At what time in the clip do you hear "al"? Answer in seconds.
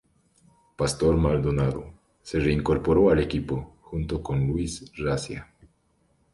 3.11-3.19